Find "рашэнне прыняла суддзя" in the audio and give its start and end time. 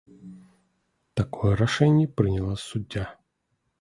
1.61-3.05